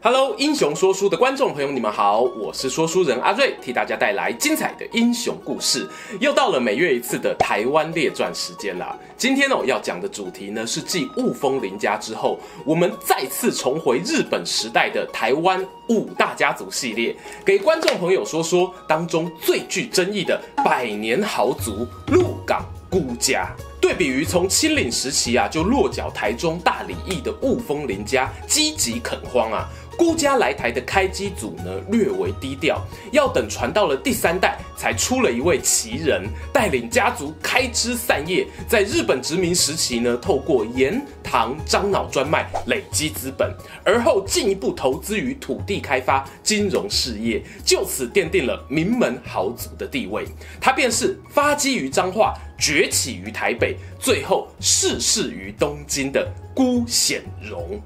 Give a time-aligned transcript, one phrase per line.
[0.00, 5.88] Hello，英雄说书的观众朋友，你们好，我是说书人阿瑞，替大家带来精彩的英雄故事。
[6.20, 8.96] 又到了每月一次的台湾列传时间啦。
[9.16, 23.48] 今天哦要讲的主题呢是继雾峰林家之后，我们再次重回日本时代的台湾五大家族系列，给观众朋友说说当中最具争议的百年豪族鹿港辜家。
[23.80, 29.68] 对比于从清领时期啊就落脚台中大里邑的雾峰林家，积极垦荒啊。
[29.98, 32.80] 孤家来台的开机组呢，略为低调，
[33.10, 43.52] 要等传到了第三代，才出了一位奇人，带领家族开枝散叶，在日本殖民时期呢，透过盐、糖、樟脑专卖累积资本，
[43.84, 50.24] 而后进一步投资于土地开发、金融事业，就此奠定了名门豪族的地位。
[50.60, 57.82] 他便是发迹于彰化、崛起于台北，最后逝世于东京的辜显荣。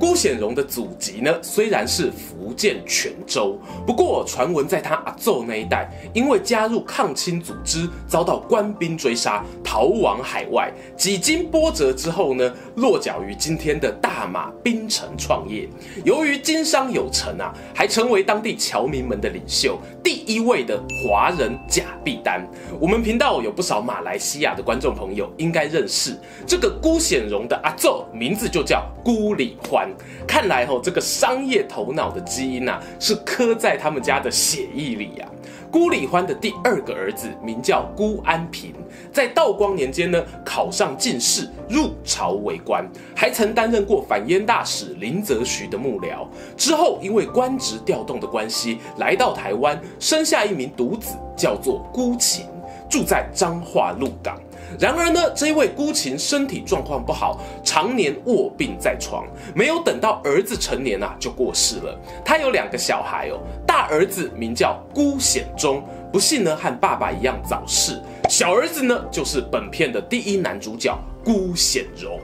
[0.00, 10.72] 辜显荣的祖籍呢，虽然是福建泉州，不过传闻在他阿祖那一代，因为加入抗清组织，遭到官兵追杀，逃往海外。
[10.96, 15.68] 几经波折之后呢，落脚于今天的大马槟城创业。
[16.02, 22.42] 由于经商有成啊，还成为当地侨民们的领袖，第一位的华人贾碧丹。
[22.80, 29.89] 我们频道有不少马来西亚的观众朋友应该认识这个辜显荣的阿祖，名字就叫辜理欢。
[30.26, 35.26] 看来吼，这个商业头脑的基因啊，是刻在他们家的血液里呀。
[35.70, 38.74] 辜礼欢的第二个儿子名叫辜安平，
[39.12, 46.26] 在道光年间呢，考上进士，入朝为官，还曾担任过反烟大使林则徐的幕僚。
[46.56, 52.46] 之后因为官职调动的关系，来到台湾，生下一名独子，叫做辜勤，
[52.88, 54.36] 住在彰化鹿港。
[54.78, 61.98] 然而呢，这一位孤琴身体状况不好，常年卧病在床，没有等到儿子成年啊，就过世了。
[62.24, 65.82] 他有两个小孩哦，大儿子名叫孤显忠，
[66.12, 67.94] 不幸呢和爸爸一样早逝；
[68.28, 72.20] 小儿子呢就是本片的第一男主角孤显荣。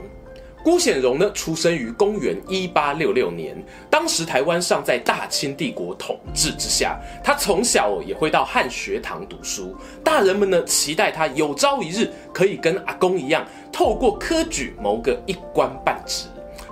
[0.67, 3.55] 辜显荣呢，出生于公元一八六六年，
[3.89, 6.99] 当时台湾尚在大清帝国统治之下。
[7.23, 9.73] 他从小也会到汉学堂读书，
[10.03, 16.25] 大人们呢期待他有朝一日可以跟阿公一样，透过科举谋个一官半职。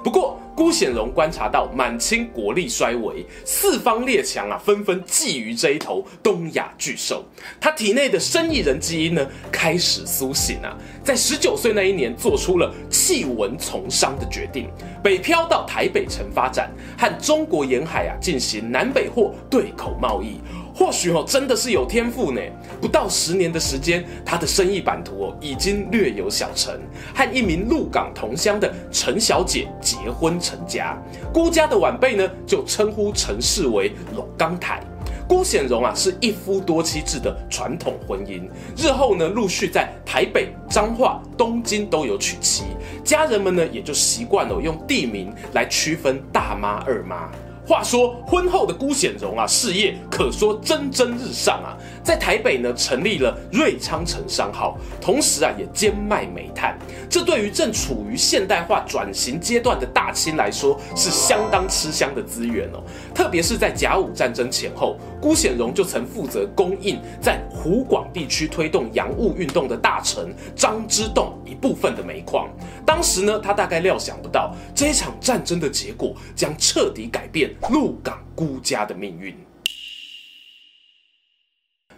[0.03, 7.25] 不过，辜显荣观察到满清国力衰微，四方列强啊纷纷觊觎这一头东亚巨兽，
[7.59, 14.69] 他体内的生意人基因呢开始苏醒啊，在十九岁那一年做出了弃文从商的决定，
[15.03, 20.39] 北漂到台北城发展，和中国沿海啊进行南北货对口贸易。
[20.75, 22.41] 或许哦，真的是有天赋呢。
[22.81, 26.77] 不到十年的时间，他的生意版图哦，已经略有小成，
[27.13, 31.01] 和一名鹿港同乡的陈小姐结婚成家。
[31.33, 34.83] 辜家的晚辈呢，就称呼陈氏为龙冈台。
[35.27, 38.43] 辜显荣啊，是一夫多妻制的传统婚姻，
[38.77, 42.65] 日后呢，陆续在台北、彰化、东京都有娶妻，
[43.03, 47.31] 家人们呢，也就习惯了用地名来区分大妈、二妈。
[47.67, 56.77] 话说婚后的辜显荣啊，事业可说蒸蒸日上啊，在台北呢成立了瑞昌城商号，同时啊也兼卖煤炭。
[57.09, 62.83] 这对于正处于现代化转型阶段的大清来说，是相当吃香的资源哦。
[63.13, 72.47] 特别是在甲午战争前后，辜显荣就曾负责供应在湖广地区推动洋务运动的大臣张之洞一部分的煤矿。
[72.85, 79.35] 当时呢，他大概料想不到这一场战争的结果将彻底改变鹿港孤家的命运。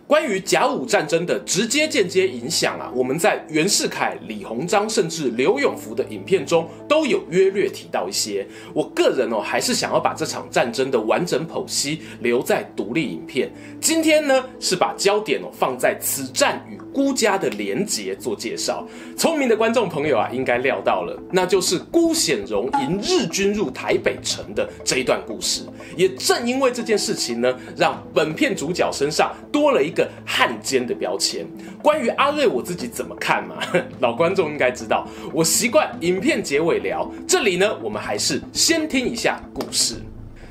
[0.07, 8.48] 关于甲午战争的直接间接影响啊，我们在袁世凯、李鸿章甚至刘永福的影片中都有约略提到一些。
[8.74, 13.51] 我个人哦，还是想要把这场战争的完整剖析留在独立影片。
[13.81, 18.88] 今天呢，是把焦点哦放在此战与孤家的连结做介绍。
[19.18, 25.63] 聪明的观众朋友啊，应该料到了，那就是辜显荣迎日军入台北城的这一段故事。
[25.98, 31.46] 也正因为这件事情呢，让本片主角身上多了一个汉奸的标签。
[31.82, 33.56] 关于阿瑞我自己怎么看嘛？
[34.00, 37.12] 老观众应该知道，我习惯影片结尾聊。
[37.28, 39.96] 这里呢，我们还是先听一下故事。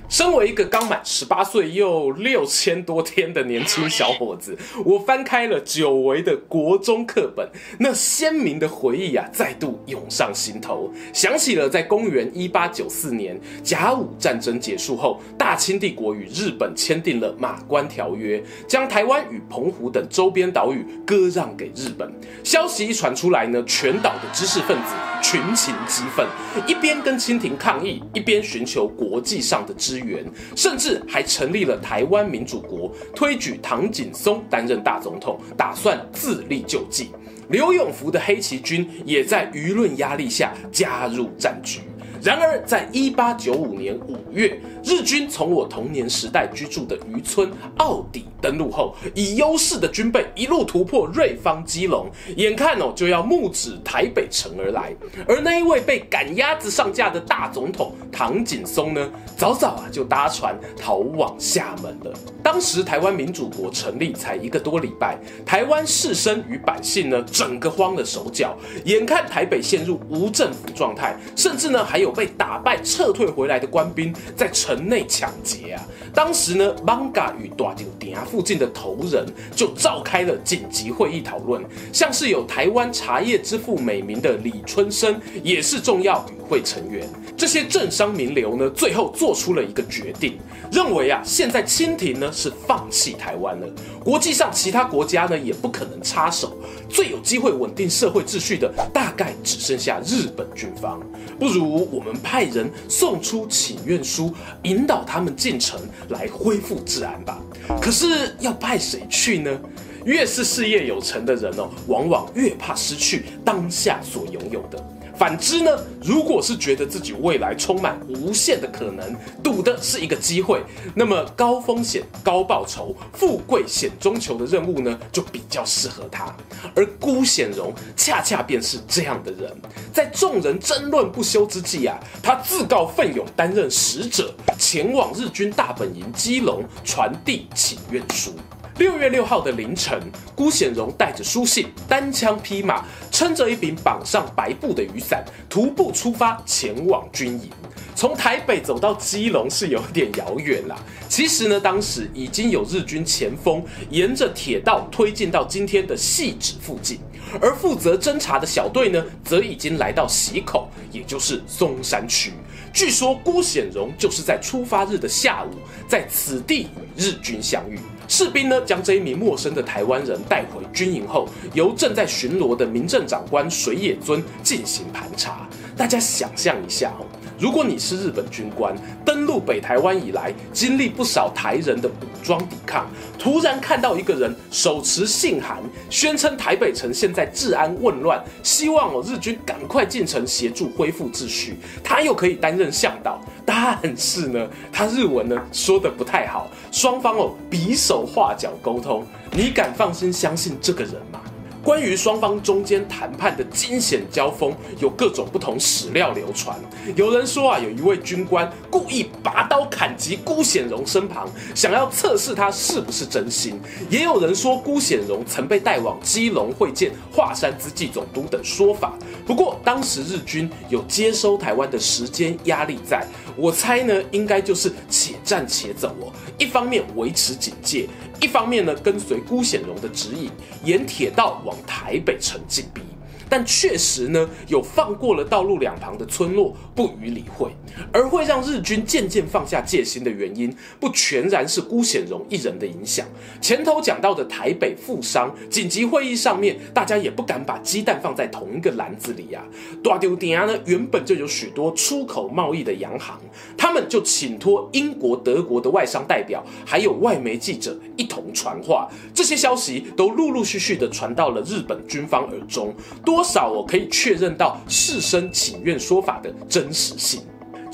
[0.08, 7.49] 身为一个刚满十八岁又六千多天的年轻小伙子，我翻开了久违的国中课本，
[7.79, 10.93] 那鲜明的回忆啊，再度涌上心头。
[11.12, 22.09] 想起了在公元一八九四年甲午战争结束后，大清帝国与日本签订了马关条约，将台湾与澎湖等周边岛屿割让给日本。
[22.44, 26.25] 消息一传出来呢，全岛的知识分子群情激愤，
[26.69, 30.25] 一边跟清廷抗议，一边寻求国际上的支援。
[30.55, 37.11] 甚至还成立了台湾民主国，推举唐景崧担任大总统，打算自立救济。
[37.49, 41.81] 刘永福的黑旗军也在舆论压力下加入战局。
[42.23, 54.94] 然而，在一八九五年五月，日军从我童年时代居住的渔村澳底登陆后，以优势的军备一路突破瑞芳、基隆，眼看哦就要目指台北城而来。
[55.27, 62.17] 而那一位被赶鸭子上架的大总统唐景崧呢，早早啊就搭船逃往厦门了。
[62.41, 75.82] 当时台湾民主国成立才一个多礼拜，台湾士绅与百姓呢，整个慌了手脚，眼看台北陷入无政府状态，甚至呢还有被打败撤退回来的官兵在城内抢劫啊。
[76.14, 81.62] 当时呢，艋舺与大稻埕附近的头人就召开了紧急会议讨论，
[81.93, 87.06] 像是有台湾茶叶之父美名的李春生也是重要与会成员。
[87.37, 90.38] 这些政商名流呢，最后做出了一个决定，
[90.73, 93.69] 认为啊，现在清廷呢是放弃台湾了，
[94.02, 96.56] 国际上其他国家呢也不可能插手，
[96.88, 100.99] 最有机会稳定社会秩序的，大概只剩下日本军方。
[101.38, 104.32] 不如我们派人送出请愿书，
[104.67, 107.41] 引导他们进城来恢复治安吧。
[107.81, 109.61] 可是要派谁去呢？
[110.05, 114.79] 越是事业有成的人哦，往往越怕失去当下所拥有的。
[115.19, 115.71] 反之呢，
[116.03, 120.63] 如果是觉得自己未来充满无限的可能，赌的是一个机会，
[120.95, 126.35] 那么高风险高报酬、富贵险中求的任务呢，就比较适合他。
[126.75, 129.51] 而辜显荣恰恰便是这样的人，
[129.93, 138.33] 在众人争论不休之际啊，他自告奋勇担任使者，前往日军大本营基隆传递请愿书。
[138.78, 139.99] 六月六号的凌晨，
[140.34, 147.49] 辜显荣带着书信，单枪匹马，撑着一柄绑上白布的雨伞，徒步出发前往军营。
[147.94, 150.76] 从台北走到基隆是有点遥远啦。
[151.08, 157.00] 其实呢，当时已经有日军前锋沿着铁道推进到今天的汐止附近，
[157.40, 162.32] 而负责侦查的小队呢，则已经来到溪口，也就是松山区。
[162.75, 165.55] 据说辜显荣就是在出发日的下午，
[165.88, 167.78] 在此地与日军相遇。
[168.08, 175.49] 士兵呢，将这一名陌生的台湾人带回军营后，由正在巡逻的民政长官水野尊进行盘查。
[175.76, 176.93] 大家想象一下，
[177.38, 178.75] 如果你是日本军官，
[179.05, 181.93] 登陆北台湾以来，经历不少台人的武
[182.23, 182.87] 装抵抗，
[183.19, 185.59] 突然看到一个人手持信函，
[185.91, 193.21] 宣称台北城现在治安混乱，希望哦日军赶快进城协助恢复秩序，他又可以担任向导。
[193.44, 201.21] 但是呢，他日文呢说的不太好，双方哦比手画脚沟通，你敢放心相信这个人吗？
[201.67, 206.57] 关于双方中间谈判的惊险交锋，有各种不同史料流传。
[206.95, 213.61] 有人说啊，有一位军官故意拔刀砍击辜显荣身旁，想要测试他是不是真心。
[213.91, 218.97] 也有人说辜显荣曾被带往基隆会见华山资纪总督等说法。
[219.27, 226.12] 不过当时日军有接收台湾的时间压力在，我猜呢，应该就是且战且走哦。
[226.38, 227.88] 一方面维持警戒。
[228.20, 230.30] 一方面呢，跟随辜显荣的指引，
[230.64, 232.80] 沿铁道往台北城进逼。
[233.28, 237.50] 但确实呢，有放过了道路两旁的村落，不予理会，
[237.92, 243.06] 而会让日军渐渐放下戒心的原因，不全然是辜显荣一人的影响。
[243.40, 249.42] 前头讲到的台北富商紧急会议上面，大家也不敢把鸡蛋放在同一个篮子里啊。
[249.83, 253.18] 大稻埕呢，原本就有许多出口贸易的洋行，
[253.56, 262.73] 他们就请托英国、德国的外商代表，还有外媒记者一同传话，这些消息都陆陆续续的传到了日本军方耳中。
[263.04, 267.23] 多多少我可以确认到士绅请愿说法的真实性。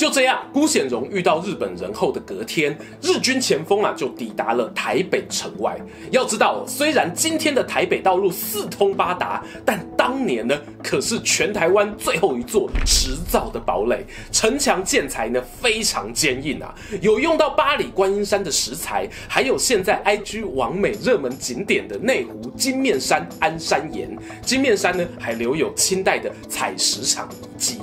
[0.02, 5.80] 就这样，辜显荣遇到日本人后的隔天，日军前锋啊就抵达了台北城外。
[6.10, 24.10] 要知道，虽然今天的台北道路四通八达，但当年呢可是全台湾最后一座持造的堡垒，城墙建材呢非常坚硬啊，有用到八里观音山的石材，还有现在 IG 网美热门景点的内湖金面山安山岩。
[24.44, 27.78] 金面山呢还留有清代的采石场遗迹。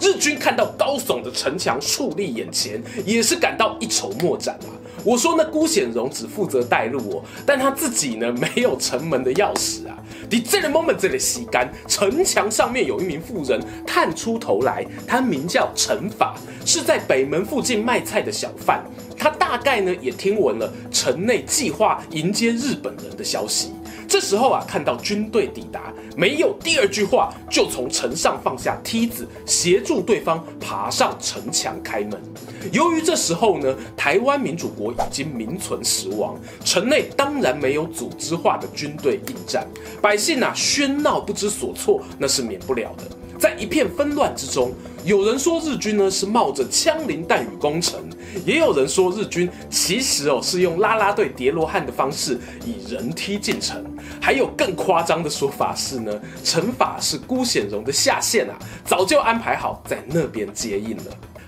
[0.00, 4.72] 日军看到高耸的城墙矗立眼前，也是感到一筹莫展啊。
[5.04, 9.96] 我说那辜显荣只负责带路哦，但他自己呢，没有城门的钥匙啊。
[10.28, 16.34] 的这个 moment 这里吸干，城墙上面有一名妇人探出头来，他名叫陈法，
[16.66, 18.84] 是在北门附近卖菜的小贩。
[19.16, 23.72] 他大概呢也听闻了城内计划迎接日本人的消息。
[24.10, 32.20] 这时候啊，看到军队抵达，没有第二句话，就从城上放下梯子，协助对方爬上城墙开门。
[32.72, 39.64] 由于这时候呢，台湾民主国已经名存实亡，城内当然没有组织化的军队应战，
[40.02, 43.04] 百姓啊喧闹不知所措，那是免不了的。
[43.40, 44.70] 在一片纷乱之中，
[45.02, 47.98] 有人说日军呢是冒着枪林弹雨攻城，
[48.44, 53.82] 也有人说日军其实哦是用啦啦队叠罗汉的方式以人梯进城，
[54.20, 56.12] 还有更夸张的说法是呢，
[56.44, 58.54] 陈法是辜显荣的下线啊，
[58.84, 61.04] 早就安排好在那边接应了。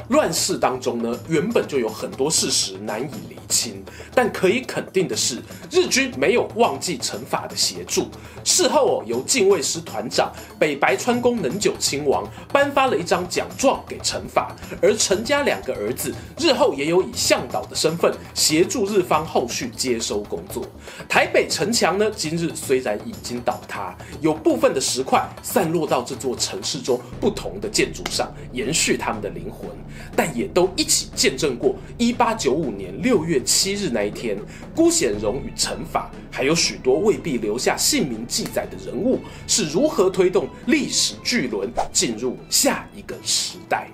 [0.08, 5.36] 乱世当中呢，原本就有很多事实难以理清，但可以肯定的是，
[5.70, 8.08] 日军没有忘记陈法的协助。
[8.42, 20.66] 事后哦，由近卫师团长北白川宫能久亲王颁发了一张奖状给陈法，而陈家两个儿子日后也有以向导的身份协助日方后续接收工作。
[21.08, 29.68] 台北城墙呢，今日虽然已经倒塌，有部分的石块散落到这座城市中不同的建筑上，延续他们的灵魂。
[30.16, 34.36] 但也都一起见证过一八九五年六月七日那一天，
[34.74, 43.88] 辜显荣与陈法，还有许多未必留下姓名记载的人物，是如何推动历史巨轮进入下一个时代。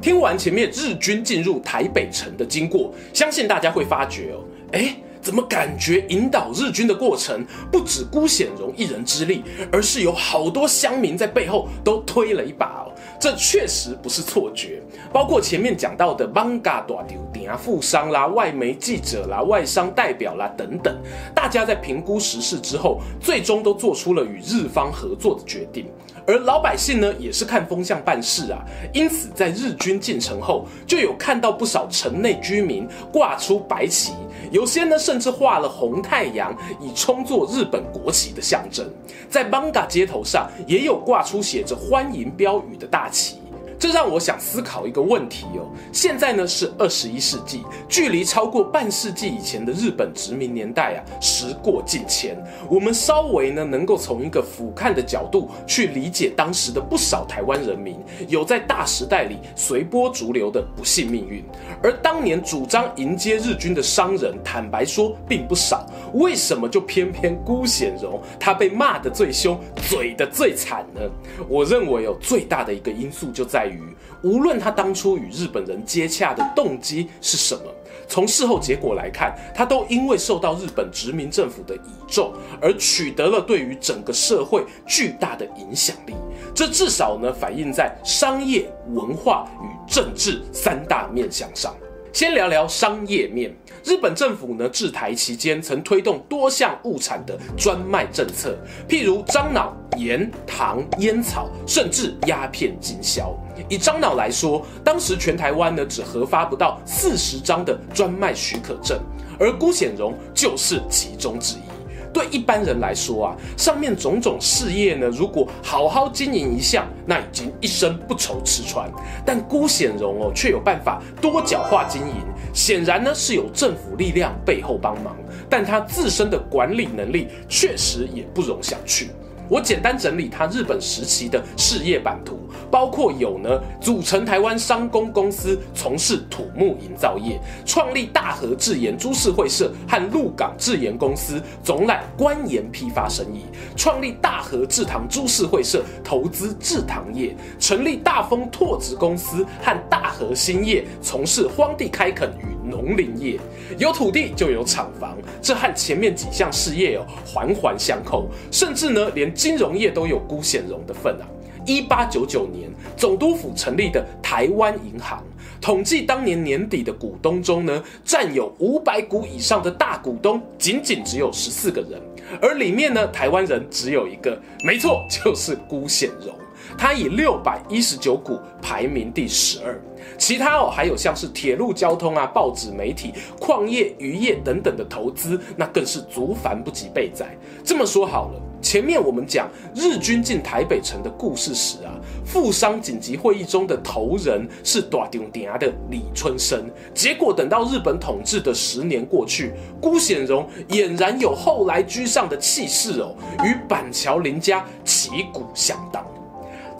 [0.00, 12.89] 听完前面日军进入台北城的经过，相信大家会发觉哦，诶怎么感觉引导日军的过程不止辜显荣一人之力，而是有好多乡民在背后都推了一把哦？
[13.20, 14.82] 这确实不是错觉。
[15.12, 20.96] 包括前面讲到的 manga 大酒店啊、富商啦、外媒记者啦、外商代表啦等等，
[21.34, 25.86] 大家在评估时事之后，最终都做出了与日方合作的决定。
[26.26, 34.12] 而老百姓呢，也是看风向办事啊，因此在日军进城后，就有看到不少城内居民挂出白旗，
[34.50, 38.88] 有些呢甚至画了红太阳，以充作日本国旗的象征。
[39.28, 43.36] 在 Manga 街头上，也有挂出写着欢迎标语的大旗。
[43.80, 52.36] 这让我想思考一个问题哦，现在呢是二十一世纪，距离超过半世纪以前的日本殖民年代啊，时过境迁。
[52.68, 57.96] 我们稍微呢能够从一个俯瞰的角度去理解当时的不少台湾人民
[58.28, 61.42] 有在大时代里随波逐流的不幸命运，
[61.82, 65.86] 而当年主张迎接日军的商人，坦白说并不少。
[66.12, 71.00] 为什么就偏偏辜显荣他被骂得最凶，嘴得最惨呢？
[71.48, 73.70] 我认为有最大的一个因素就在于。
[73.70, 77.62] 于无论他当初与日本人接洽的动机是什么，
[78.06, 86.14] 从事后结果来看，他都因为受到日本殖民政府的倚重，而取得了对于整个社会巨大的影响力。
[86.54, 91.74] 这至少呢，反映在商业、文化与政治三大面向上。
[92.12, 98.56] 先聊聊商业面，日本政府呢，治台期间曾推动多项物产的专卖政策，
[98.88, 103.32] 譬如樟脑、盐、糖、烟草，甚至鸦片经销。
[103.68, 109.00] 以樟脑来说，当时全台湾呢只核发不到四十张的专卖许可证，
[109.38, 111.79] 而辜显荣就是其中之一。
[112.12, 118.90] 对一般人来说啊，上面种种事业呢，如果好好经营一项，那已经一生不愁吃穿。
[119.24, 122.14] 但辜显荣哦，却有办法多角化经营，
[122.52, 125.16] 显然呢是有政府力量背后帮忙，
[125.48, 129.06] 但他自身的管理能力确实也不容小觑。
[129.50, 132.38] 我简单整理他日本时期的事业版图，
[132.70, 143.40] 包括有呢，组成台湾商工公司，从事土木营造业；创立大和制盐株式会社和鹿港制盐公司，总揽官盐批发生意；
[143.76, 153.36] 创立大和制糖株式会社，投资制糖业；成立大丰拓殖公司和大和兴业，从事荒地开垦与农林业。
[153.78, 159.34] 有土地就有厂房，这和前面几项事业哦环环相扣，甚至呢连。
[159.40, 161.24] 金融业都有辜显荣的份啊！
[161.64, 165.24] 一八九九年，总督府成立的台湾银行，
[165.62, 171.98] 统计当年年底的股东中呢，占有五百股以上的大股东，仅仅只有十四个人，
[172.42, 176.34] 而里面呢，台湾人只有一个，没错，就是辜显荣。
[176.76, 179.80] 他以六百一十九股排名第十二，
[180.18, 187.36] 其他哦还有像是铁路交通啊、报纸媒体、矿业、渔业等等的投资，那更是足繁不及备载。
[187.64, 188.40] 这么说好了。
[188.62, 191.96] 前面我们讲日军进台北城的故事时啊，
[192.26, 206.04] 富商紧急会议中的头人是大中鼎的李春生，结果等到日本统治的十年过去，辜显荣俨然有后来居上的气势哦，与板桥林家旗鼓相当。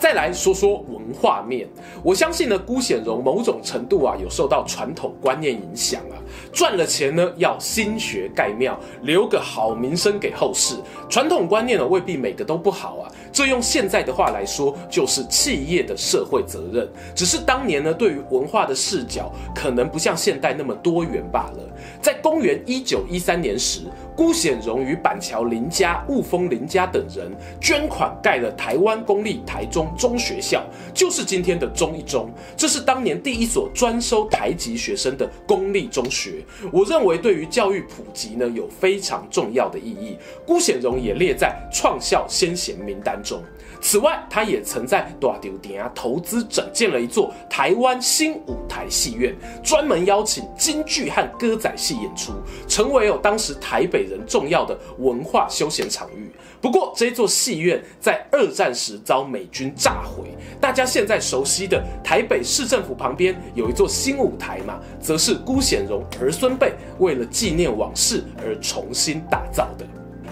[0.00, 1.68] 再来说说文化面，
[2.02, 6.16] 我相信呢，辜显荣某种程度啊，有受到传统观念影响啊。
[6.50, 10.74] 赚了钱呢，要兴学盖庙，留个好名声给后世。
[11.10, 13.12] 传统观念呢，未必每个都不好啊。
[13.30, 16.88] 这用现在的话来说，就是企业的社会责任。
[17.14, 21.58] 只是当年呢，对于文化的视角，可能不像现代那么多元罢了。
[22.00, 23.82] 在公元一九一三年时，
[24.20, 30.62] 辜显荣与板桥林家、雾峰林家等人捐款盖了台湾公立台中中学校，
[30.92, 32.30] 就是今天的中一中。
[32.54, 36.44] 这是当年第一所专收台籍学生的公立中学。
[36.70, 40.18] 我认为对于教育普及呢，有非常重要的意义。
[40.46, 43.42] 辜显荣也列在创校先贤名单中。
[43.80, 52.32] 此外，他也曾在大稻埕投资整建了一座台湾新舞台戏院，专门邀请京剧和歌仔戏演出，
[52.68, 56.30] 成为有当时台北人重要的文化休闲场域。
[56.60, 60.24] 不过，这座戏院在二战时遭美军炸毁。
[60.60, 69.86] 大家现在熟悉的台北市政府旁边有一座新舞台嘛，则是辜显荣儿孙辈为了纪念往事而重新打造的。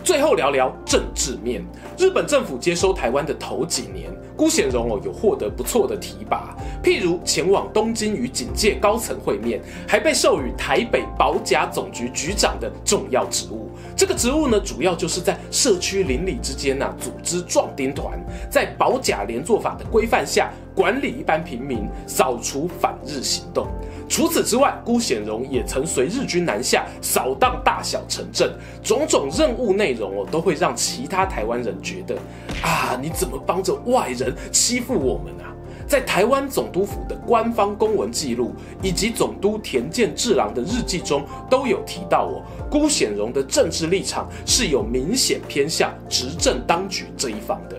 [0.08, 1.62] 最后聊聊政治面，
[1.98, 13.68] 日本政府接收台湾的头几年，辜显荣哦有获得不错的提拔，譬如前往东京与警界高层会面，还被授予台北保甲总局局长的重要职务。
[13.94, 18.18] 这个职务呢，主要就是在社区邻里之间呐、啊，组织壮丁团，
[18.50, 23.66] 在保甲连坐法的规范下，管理一般平民，扫除反日行动。
[24.08, 32.14] 除此之外，辜显荣也曾随日军南下扫荡大小城镇，种种任务内容哦，都会让其他台湾人觉得
[32.62, 35.50] 啊，你怎么帮着外人欺负我们啊？
[35.88, 42.38] 在台湾总督府的官方公文记录以及总督田健治郎的日记中都有提到哦，
[42.70, 47.76] 辜显荣的政治立场是有明显偏向执政当局这一方的。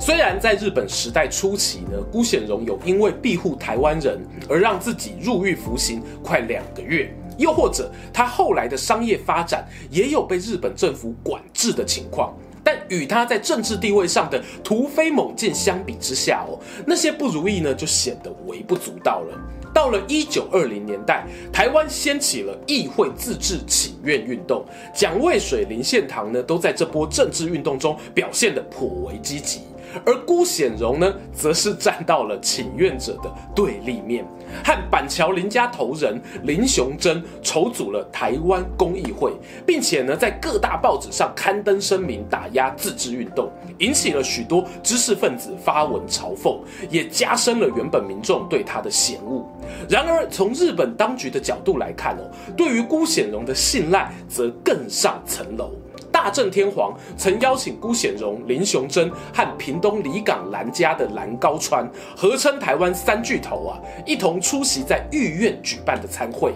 [0.00, 12.32] 虽然在日本时代初期呢，辜显荣有因为庇护台湾人而让自己入狱服刑快两个月，又或者他后来的商业发展也有被日本政府管制的情况，
[12.62, 16.56] 但与他在政治地位上的突飞猛进相比之下哦，
[16.86, 19.36] 那些不如意呢就显得微不足道了。
[19.74, 29.60] 到了一九二零年代，台湾掀起了议会自治请愿运动，蒋渭水、林献堂呢都在这波政治运动中表现得颇为积极。
[30.04, 34.24] 而辜显荣呢，则是站到了请愿者的对立面，
[34.64, 39.32] 和板桥林家头人林雄贞筹组了台湾公益会，
[39.66, 46.58] 并且呢，在各大报纸上刊登声明打压自治运动，引起了许多知识分子发文嘲讽，
[46.90, 49.46] 也加深了原本民众对他的嫌恶。
[49.88, 55.70] 然而，从日本当局的角度来看哦，对于辜显荣的信赖则更上层楼。
[56.12, 66.52] 大正天皇曾邀请辜显荣、林雄贞和屏东里港兰家的蓝高川，合称台湾三巨头啊，一同出席在御苑举办的参会。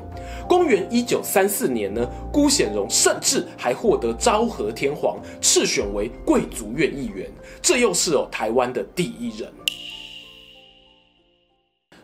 [0.48, 9.50] 公元一九三四年呢，辜显荣甚至还获得昭和天皇赐选为贵族院议员，这又是哦台湾的第一人。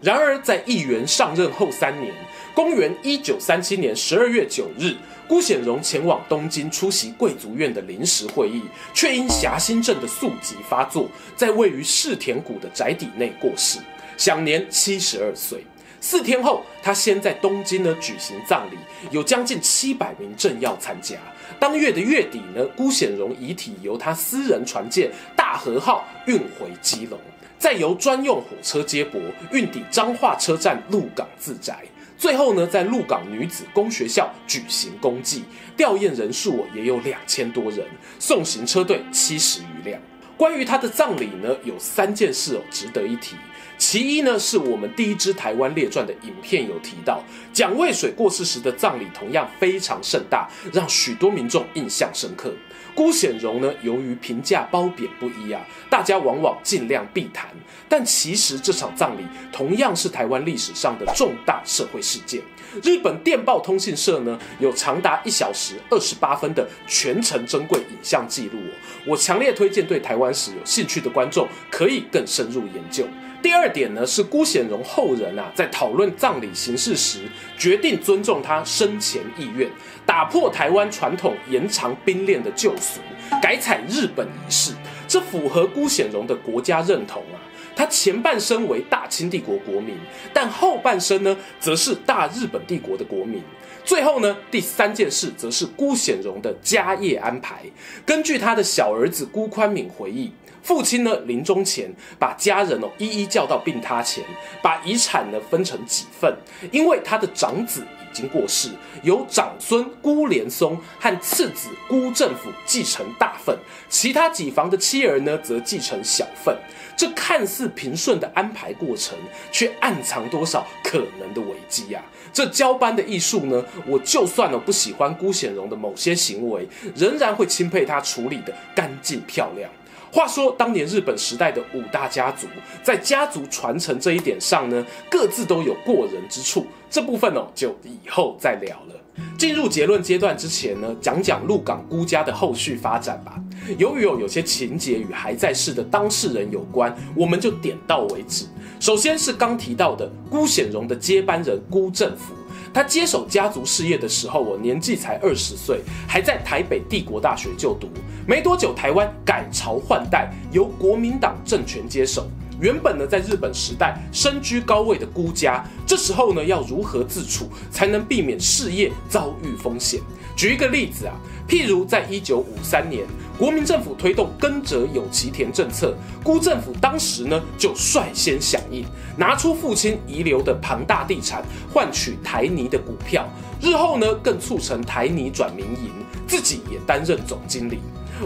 [0.00, 2.14] 然而，在议员上任后三年，
[2.54, 4.94] 公元一九三七年十二月九日。
[5.26, 8.62] 辜显荣前往东京出席贵族院的临时会议，
[8.94, 11.06] 却因狭心症的宿疾发作，
[11.36, 13.78] 在位于世田谷的宅邸内过世，
[14.16, 15.62] 享年七十二岁。
[16.00, 18.78] 四天后，他先在东京呢举行葬礼，
[19.10, 21.16] 有将近七百名政要参加。
[21.60, 27.20] 当月的月底呢，辜显荣遗体由他私人船舰大和号运回基隆，
[27.58, 31.84] 再由专用火车接驳运抵彰化车站鹿港自宅。
[32.16, 35.44] 最后呢，在鹿港女子工学校举行公祭，
[35.76, 37.86] 吊唁人数也有两千多人，
[38.18, 40.00] 送行车队七十余辆。
[40.36, 43.36] 关于他的葬礼呢，有三件事哦值得一提。
[43.78, 52.52] 其一呢，是我们第一支台湾列传的影片有提到，蒋渭水过世时的葬礼同样非常盛大，让许多民众印象深刻。
[52.94, 57.48] 辜显荣呢，由于评价褒贬不一啊，大家往往尽量避谈。
[57.88, 62.42] 但其实这场葬礼同样是台湾历史上的重大社会事件。
[62.82, 68.58] 日本电报通信社呢，有长达一小时二十八分的全程珍贵影像记录。
[69.06, 73.06] 我强烈推荐对台湾史有兴趣的观众可以更深入研究。
[73.40, 77.20] 第二点呢，是辜显荣后人啊，在讨论葬礼形式时，
[77.56, 79.70] 决定尊重他生前意愿，
[80.04, 83.00] 打破台湾传统延长兵殓的旧俗，
[83.40, 84.72] 改采日本仪式，
[85.06, 87.38] 这符合辜显荣的国家认同啊。
[87.76, 89.96] 他前半生为大清帝国国民，
[90.34, 93.40] 但后半生呢，则是大日本帝国的国民。
[93.84, 97.62] 最后呢，第三件事则是辜显荣的家业安排。
[98.04, 100.32] 根据他的小儿子辜宽敏回忆。
[100.68, 104.22] 父亲呢，临终前把家人哦一一叫到病榻前，
[104.60, 106.36] 把遗产呢分成几份，
[106.70, 108.68] 因为他的长子已经过世，
[109.02, 113.56] 由长孙辜连松和次子辜振甫继承大份，
[113.88, 116.54] 其他几房的妻儿呢则继承小份。
[116.94, 119.16] 这看似平顺的安排过程，
[119.50, 122.02] 却暗藏多少可能的危机呀？
[122.30, 129.70] 这交班的艺术呢，我就算呢不喜欢辜显荣的某些行为，仍然会钦佩他处理的干净漂亮。
[130.12, 132.46] 话说，当年日本时代的五大家族，
[132.82, 136.66] 在家族传承这一点上呢，各自都有过人之处。
[136.90, 138.94] 这部分哦，就以后再聊了。
[139.36, 143.38] 进入结论阶段之前呢，讲讲鹿港孤家的后续发展吧。
[143.76, 148.46] 由于哦有些情节与还在世的当事人有关，我们就点到为止。
[148.80, 152.32] 首先是刚提到的辜显荣的接班人辜振甫。
[152.72, 157.88] 他接手家族事业的时候，我年纪才二十岁，还在台北帝国大学就读。
[158.26, 162.28] 没多久，台湾改朝换代，由国民党政权接手。
[162.60, 170.00] 原本呢，在日本时代身居高位的辜家，这时候呢，要如何自处才能避免事业遭遇风险？
[170.36, 171.14] 举一个例子啊，
[171.48, 173.04] 譬如在一九五三年，
[173.38, 178.84] 国民政府推动耕者有其田政策，辜政府当时呢就率先响应，
[179.16, 183.28] 拿出父亲遗留的庞大地产换取台泥的股票，
[183.60, 185.92] 日后呢更促成台泥转民营，
[186.26, 187.78] 自己也担任总经理。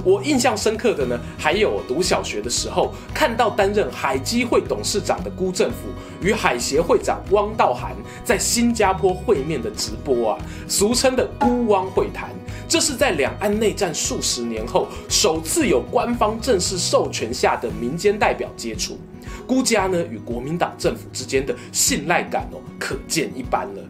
[0.04, 5.88] 我印象深刻的呢，还有读小学的时候看到担任海基会董事长的辜振甫
[6.20, 12.30] 与海协会长汪道涵在新加坡会面的直播啊，俗称的辜汪会谈。
[12.68, 18.98] 这是在两岸内战数十年后，首次有官方正式授权下的民间代表接触。
[19.46, 23.82] 辜家呢与国民党政府之间的信赖感哦，可见一斑了。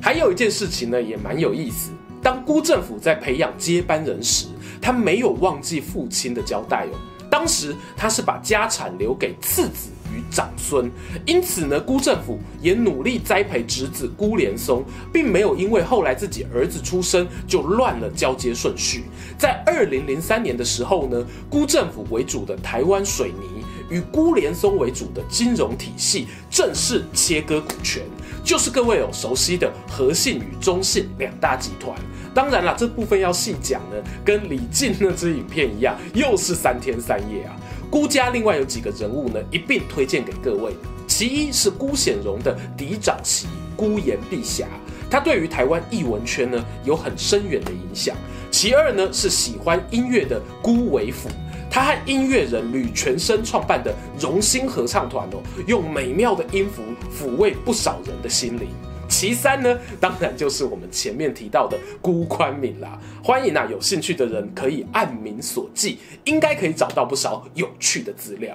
[0.00, 1.90] 还有一件事情呢，也蛮有意思。
[2.22, 4.46] 当辜政府在培养接班人时，
[4.80, 6.98] 他没有忘记父亲的交代哦。
[7.30, 10.90] 当时他是把家产留给次子与长孙，
[11.26, 19.04] 因此呢，辜政府也努力栽培侄子辜连松，并没有因为后来自己儿子出生就乱了交接顺序。
[19.38, 28.02] 在二零零三年的时候呢，辜政府为主的台湾水泥与辜连松为主的金融体系正式切割股权。
[28.48, 31.94] 就是各位有熟悉的和信与中信两大集团。
[32.32, 37.54] 当然了，这部分要细讲呢，跟李靖那支影片一样，又是三天三夜啊。
[37.90, 40.72] 辜家另外有几个人物呢，一并推荐给各位。
[41.06, 44.66] 其一是辜显荣的嫡长媳辜延碧霞，
[45.10, 48.16] 他对于台湾艺文圈呢有很深远的影响。
[48.50, 51.28] 其二呢是喜欢音乐的辜维甫。
[51.70, 58.68] 他和音乐人吕全生创办的荣兴合唱团哦，用美妙的音符抚慰不少人的心灵。
[59.08, 62.98] 其三呢，当然就是我们前面提到的辜宽敏啦。
[63.22, 68.54] 欢迎啊，有兴趣的人可以按名索记，应该可以找到不少有趣的资料。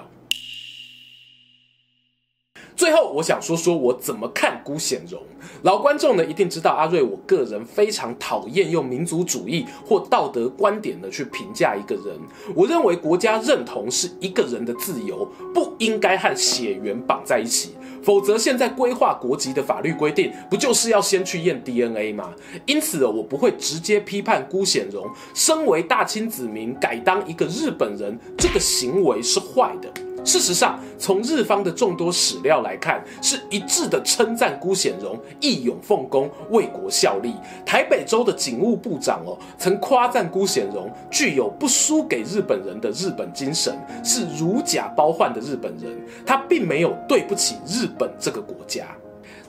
[2.76, 5.20] 最后，我想说说我怎么看辜显荣。
[5.62, 12.18] 老观众呢，一定知道阿瑞，我个人非常讨厌用民族主义或道德观点呢去评价一个人。
[12.54, 17.74] 我认为国家认同是一个人的自由，不应该和血缘绑在一起。
[18.02, 22.34] 否则，现在规划国籍的法律规定，不就是要先去验 DNA 吗？
[22.66, 29.88] 因此，我不会直接批判辜显荣身为大清子民改当一个日本人，这个行为是坏的。
[30.24, 37.34] 事实上，从日方的众多史料来看，是一致的称赞辜显荣义勇奉公、为国效力。
[37.64, 45.94] 台北州的警务部长哦，曾夸赞辜显荣具有不输给日本人的日本精神，是如假包换的日本人。
[46.24, 48.86] 他并没有对不起日本这个国家。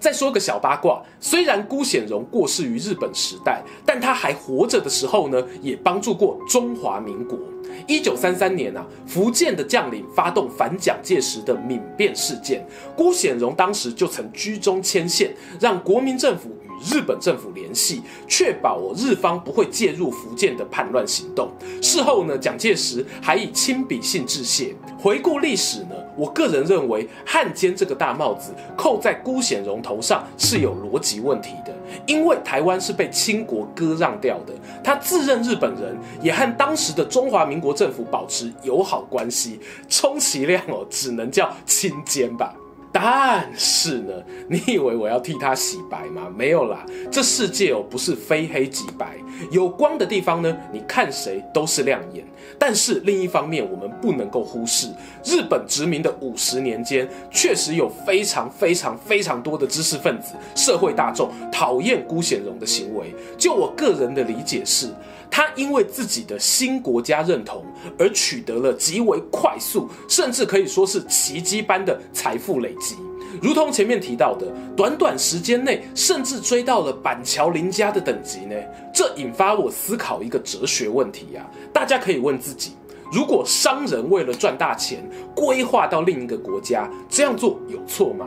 [0.06, 7.40] 再说个小八卦，虽然辜显荣过世于日本时代，但他还活着的时候呢，也帮助过中华民国。
[7.88, 12.64] 一九三三年啊，福建的将领发动反蒋介石的闽变事件，
[12.96, 16.52] 辜显荣当时就曾居中牵线，让国民政府
[16.84, 21.50] 日本政府联系，确保我日方不会介入福建的叛乱行动。
[21.82, 24.76] 事后呢，蒋介石还以亲笔信致谢。
[24.98, 31.74] 回顾历史呢，我个人认为汉奸这个大帽子扣在辜显荣头上是有逻辑问题的。
[32.08, 42.56] 因为台湾是被清国割让掉的，他自认日本人，也和当时的中华民国政府保持友好关系，充其量哦，只能叫 亲奸吧。
[42.98, 44.14] 但是呢，
[44.48, 46.32] 你以为我要替他洗白吗？
[46.34, 49.18] 没有啦，这世界哦不是非黑即白，
[49.52, 52.26] 有光的地方呢，你看谁都是亮眼。
[52.58, 54.88] 但是另一方面，我们不能够忽视，
[55.26, 63.14] 日本殖民的五十年间，确实有非常非常非常多的知识分子、社会大众讨厌辜显荣的行为。
[63.38, 64.88] 就我个人的理解是，
[65.30, 67.66] 他因为自己的新国家认同
[67.98, 72.96] 而取得了极为快速，甚至可以说是奇迹般的财富累积。
[73.42, 78.56] 如同前面提到的，短短时间内甚至追到了板桥林家的等级呢。
[78.94, 81.52] 这引发我思考一个哲学问题呀、啊。
[81.74, 82.72] 大家可以问自己：
[83.12, 85.04] 如果商人为了赚大钱，
[85.36, 88.26] 规划到另一个国家，这样做有错吗？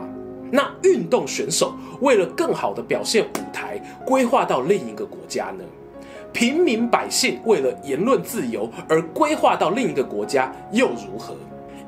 [0.51, 5.63] 那运动选手为了更好的表现舞台，规划到另一个国家呢？
[6.31, 11.35] 平民百姓为了言论自由而规划到另一个国家又如何？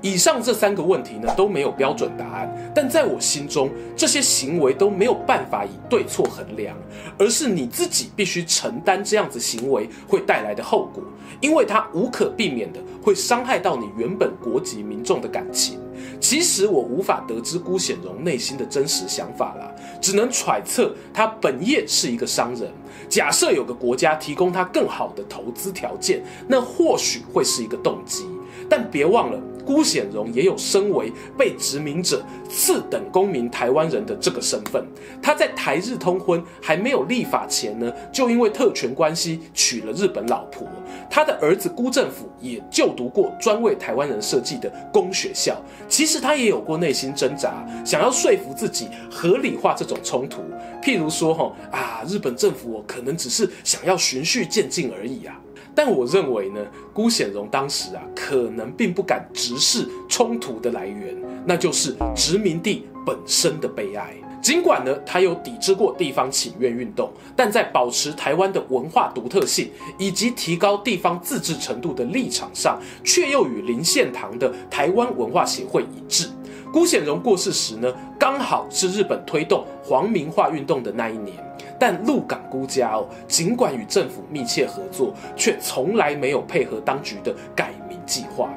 [0.03, 6.75] 以上这三个问题呢，都没有标准答案，但在我心中，这些行为都没有办法以对错衡量，
[7.19, 11.03] 而是你自己必须承担这样子行为会带来的后果，
[11.39, 15.79] 因为它无可避免的会伤害到你原本国籍民众的感情。
[16.19, 22.71] 其实我无法得知辜显荣内心的真实想法啦，只能揣测他本业是一个商人。
[23.09, 28.25] 假设有个国家提供他更好的投资条件，那或许会是一个动机。
[28.71, 34.81] 但别忘了，辜显荣也有身为被殖民者次等公民台湾人的这个身份。
[35.21, 40.65] 他在台日通婚还没有立法前呢，就因为特权关系娶了日本老婆。
[41.09, 45.61] 他的儿子辜振甫也就读过专为台湾人设计的公学校。
[45.89, 50.41] 其实他也有过内心挣扎，想要说服自己合理化这种冲突。
[50.81, 55.37] 譬如说，哈啊，日本政府我可能只是想要循序渐进而已啊。
[55.75, 56.59] 但我认为呢，
[56.93, 64.13] 辜显荣当时啊，可能并不敢直视冲突的来源，那就是殖民地本身的悲哀。
[64.41, 76.27] 尽管呢，他有抵制过地方请愿运动，但在保持台湾的文化独特性以及提高地方自治程度的立场上，却又与林献堂的台湾文化协会一致。
[76.71, 81.35] 辜显荣过世时呢，刚好是日本推动皇民化运动的那一年。
[81.77, 88.49] 但鹿港辜家哦，尽管与政府密切合作，却从来没有配合当局的改名计划。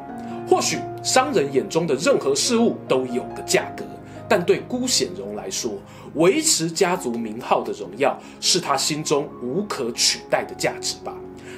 [0.46, 3.82] 或许商人眼中的任何事物都有个价格，
[4.28, 5.72] 但对辜显荣来说，
[6.16, 11.14] 维持家族名号的荣耀是他心中无可取代的价值吧。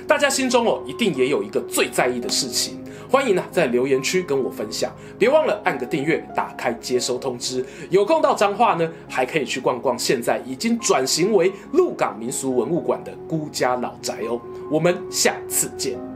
[0.06, 2.78] 大家心中哦，一定也有一个最在意的事情。
[3.10, 7.64] 欢迎呢，在留言区跟我分享，别忘了按个订阅，打开接收通知。
[7.90, 14.40] 有空到彰化呢，还可以去逛逛现在已经转型为鹿港民俗文物馆的孤家老宅哦。
[14.70, 16.15] 我们下次见。